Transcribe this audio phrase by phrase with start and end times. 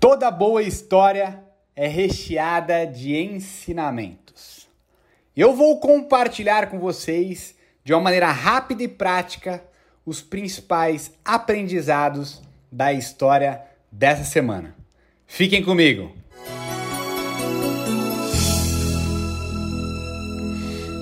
[0.00, 1.42] Toda boa história
[1.74, 4.68] é recheada de ensinamentos.
[5.36, 9.60] Eu vou compartilhar com vocês, de uma maneira rápida e prática,
[10.06, 12.40] os principais aprendizados
[12.70, 14.72] da história dessa semana.
[15.26, 16.12] Fiquem comigo!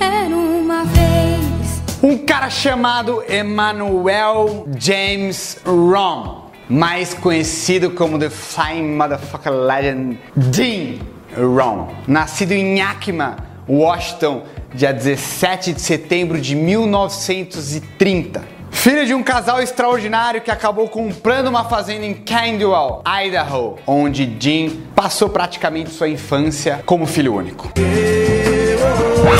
[0.00, 2.02] Era uma vez.
[2.02, 10.98] Um cara chamado Emmanuel James Rom mais conhecido como The Flying Motherfucker Legend Dean
[11.36, 13.36] Ron, nascido em Yakima,
[13.68, 14.42] Washington,
[14.74, 18.58] dia 17 de setembro de 1930.
[18.70, 24.70] Filho de um casal extraordinário que acabou comprando uma fazenda em Candwell, Idaho, onde Dean
[24.94, 27.72] passou praticamente sua infância como filho único.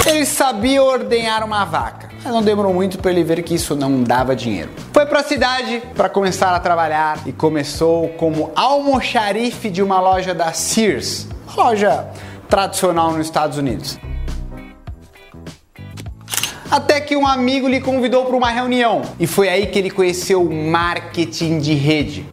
[0.07, 4.03] Ele sabia ordenhar uma vaca, mas não demorou muito para ele ver que isso não
[4.03, 4.71] dava dinheiro.
[4.93, 10.35] Foi para a cidade para começar a trabalhar e começou como almoxarife de uma loja
[10.35, 12.09] da Sears, uma loja
[12.49, 13.99] tradicional nos Estados Unidos.
[16.71, 20.43] Até que um amigo lhe convidou para uma reunião e foi aí que ele conheceu
[20.43, 22.27] o marketing de rede.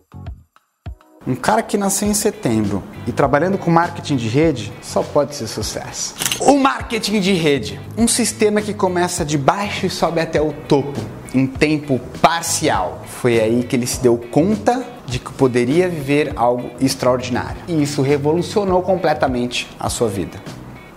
[1.27, 5.47] Um cara que nasceu em setembro e trabalhando com marketing de rede só pode ser
[5.47, 6.13] sucesso.
[6.39, 11.01] O marketing de rede, um sistema que começa de baixo e sobe até o topo
[11.33, 13.01] em tempo parcial.
[13.07, 17.57] Foi aí que ele se deu conta de que poderia viver algo extraordinário.
[17.67, 20.39] E isso revolucionou completamente a sua vida.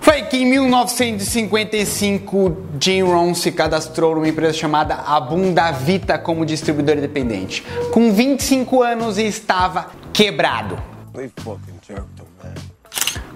[0.00, 6.98] Foi que em 1955 Jim Rohn se cadastrou numa empresa chamada Abunda Vita como distribuidor
[6.98, 7.64] independente.
[7.92, 10.76] Com 25 anos e estava quebrado.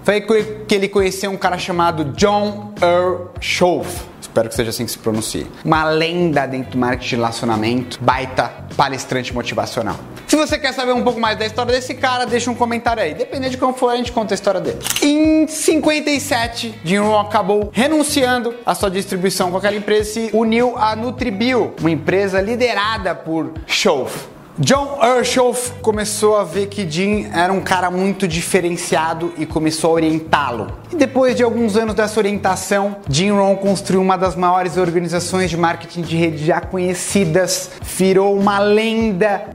[0.03, 0.21] Foi
[0.67, 4.99] que ele conheceu um cara chamado John Earl Schoaf espero que seja assim que se
[4.99, 5.47] pronuncie.
[5.63, 9.97] Uma lenda dentro do marketing de relacionamento, baita palestrante motivacional.
[10.27, 13.13] Se você quer saber um pouco mais da história desse cara, deixa um comentário aí.
[13.13, 14.79] Dependendo de como for, a gente conta a história dele.
[15.03, 20.79] Em 57, Jim Rohn acabou renunciando à sua distribuição com aquela empresa e se uniu
[20.79, 24.32] à Nutribio, uma empresa liderada por Schoaf.
[24.59, 29.95] John Urshoff começou a ver que Jim era um cara muito diferenciado e começou a
[29.95, 30.67] orientá-lo.
[30.93, 35.57] E depois de alguns anos dessa orientação, Jim Rohn construiu uma das maiores organizações de
[35.57, 39.49] marketing de rede já conhecidas, virou uma lenda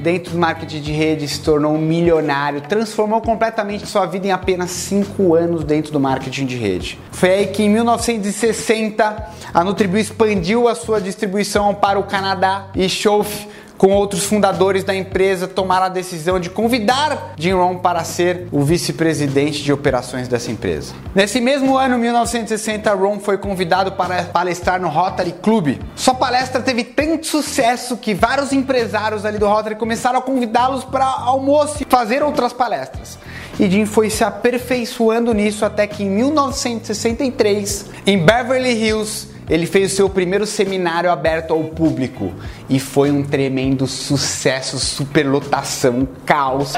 [0.00, 4.70] dentro do marketing de rede, se tornou um milionário, transformou completamente sua vida em apenas
[4.70, 6.98] 5 anos dentro do marketing de rede.
[7.12, 12.88] Foi aí que em 1960 a Nutribio expandiu a sua distribuição para o Canadá e
[12.88, 13.46] Schoaf
[13.80, 18.62] com outros fundadores da empresa, tomaram a decisão de convidar Jim Rohn para ser o
[18.62, 20.92] vice-presidente de operações dessa empresa.
[21.14, 25.78] Nesse mesmo ano, 1960, Rohn foi convidado para palestrar no Rotary Club.
[25.96, 31.06] Sua palestra teve tanto sucesso que vários empresários ali do Rotary começaram a convidá-los para
[31.06, 33.18] almoço e fazer outras palestras.
[33.58, 39.92] E Jim foi se aperfeiçoando nisso até que em 1963, em Beverly Hills, ele fez
[39.92, 42.32] o seu primeiro seminário aberto ao público
[42.68, 46.74] e foi um tremendo sucesso, superlotação, caos.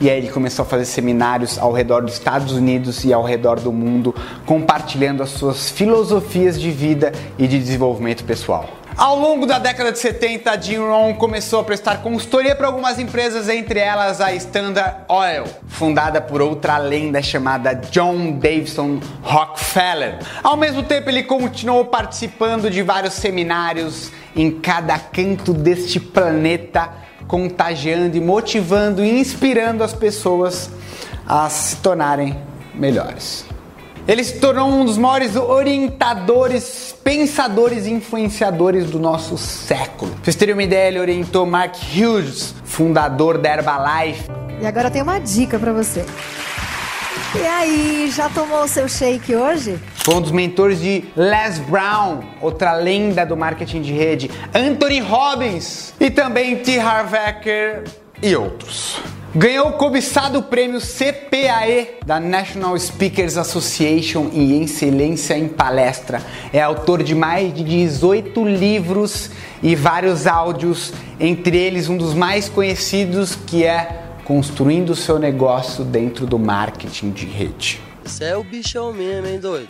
[0.00, 3.58] E aí ele começou a fazer seminários ao redor dos Estados Unidos e ao redor
[3.58, 4.14] do mundo,
[4.46, 8.83] compartilhando as suas filosofias de vida e de desenvolvimento pessoal.
[8.96, 13.48] Ao longo da década de 70, Jim Rohn começou a prestar consultoria para algumas empresas,
[13.48, 20.20] entre elas a Standard Oil, fundada por outra lenda chamada John Davidson Rockefeller.
[20.44, 26.88] Ao mesmo tempo, ele continuou participando de vários seminários em cada canto deste planeta,
[27.26, 30.70] contagiando e motivando e inspirando as pessoas
[31.26, 32.38] a se tornarem
[32.72, 33.53] melhores.
[34.06, 40.10] Ele se tornou um dos maiores orientadores, pensadores e influenciadores do nosso século.
[40.12, 44.28] Pra vocês terem uma ideia, ele orientou Mark Hughes, fundador da Herbalife.
[44.60, 46.04] E agora tem uma dica para você.
[47.34, 49.80] E aí, já tomou o seu shake hoje?
[49.94, 55.94] Foi um dos mentores de Les Brown, outra lenda do marketing de rede, Anthony Robbins
[55.98, 56.78] e também T.
[56.78, 57.84] Harv Eker
[58.22, 59.00] e outros.
[59.36, 66.22] Ganhou o cobiçado prêmio CPAE da National Speakers Association em excelência em palestra.
[66.52, 72.48] É autor de mais de 18 livros e vários áudios, entre eles um dos mais
[72.48, 77.78] conhecidos que é Construindo seu negócio dentro do marketing de rede.
[78.02, 79.68] Você é o bichão mesmo, hein, doido?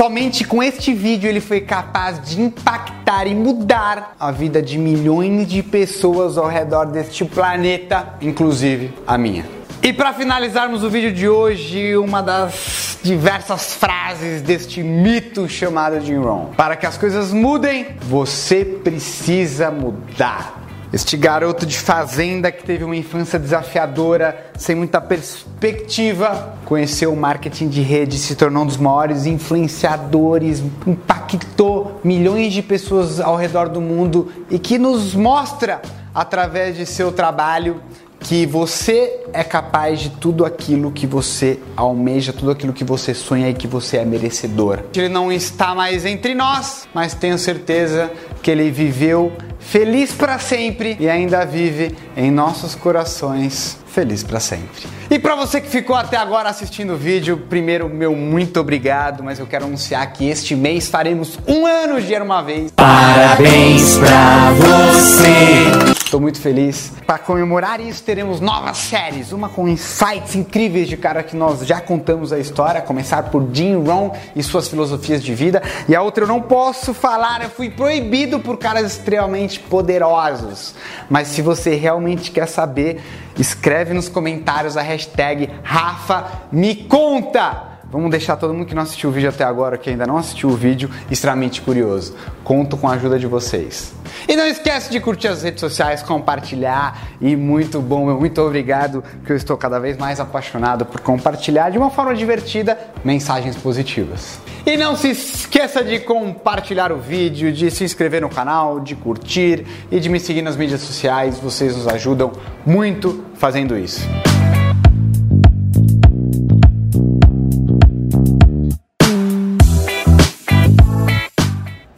[0.00, 5.46] Somente com este vídeo ele foi capaz de impactar e mudar a vida de milhões
[5.46, 9.44] de pessoas ao redor deste planeta, inclusive a minha.
[9.82, 16.16] E para finalizarmos o vídeo de hoje, uma das diversas frases deste mito chamado Jim
[16.16, 16.46] Rohn.
[16.56, 20.59] Para que as coisas mudem, você precisa mudar.
[20.92, 27.68] Este garoto de fazenda que teve uma infância desafiadora, sem muita perspectiva, conheceu o marketing
[27.68, 33.80] de rede, se tornou um dos maiores influenciadores, impactou milhões de pessoas ao redor do
[33.80, 35.80] mundo e que nos mostra
[36.12, 37.80] através de seu trabalho
[38.18, 43.48] que você é capaz de tudo aquilo que você almeja, tudo aquilo que você sonha
[43.48, 44.80] e que você é merecedor.
[44.94, 48.10] Ele não está mais entre nós, mas tenho certeza
[48.42, 54.88] que ele viveu feliz para sempre e ainda vive em nossos corações feliz para sempre.
[55.10, 59.38] E para você que ficou até agora assistindo o vídeo, primeiro meu muito obrigado, mas
[59.38, 62.70] eu quero anunciar que este mês faremos um ano de Era Uma Vez.
[62.72, 65.89] Parabéns pra você.
[66.10, 66.92] Estou muito feliz.
[67.06, 69.30] Para comemorar isso, teremos novas séries.
[69.30, 73.48] Uma com insights incríveis de cara que nós já contamos a história, a começar por
[73.52, 75.62] Jim Rohn e suas filosofias de vida.
[75.88, 80.74] E a outra eu não posso falar, eu fui proibido por caras extremamente poderosos.
[81.08, 83.00] Mas se você realmente quer saber,
[83.38, 87.69] escreve nos comentários a hashtag Rafa me conta.
[87.90, 90.48] Vamos deixar todo mundo que não assistiu o vídeo até agora, que ainda não assistiu
[90.48, 92.14] o vídeo, extremamente curioso.
[92.44, 93.92] Conto com a ajuda de vocês.
[94.28, 99.32] E não esquece de curtir as redes sociais, compartilhar e muito bom, muito obrigado, que
[99.32, 104.38] eu estou cada vez mais apaixonado por compartilhar de uma forma divertida mensagens positivas.
[104.64, 109.66] E não se esqueça de compartilhar o vídeo, de se inscrever no canal, de curtir
[109.90, 111.40] e de me seguir nas mídias sociais.
[111.40, 112.30] Vocês nos ajudam
[112.64, 114.06] muito fazendo isso.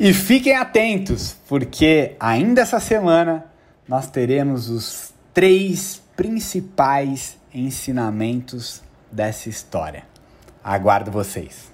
[0.05, 3.47] E fiquem atentos, porque ainda essa semana
[3.87, 8.83] nós teremos os três principais ensinamentos
[9.13, 10.03] dessa história.
[10.65, 11.72] Aguardo vocês.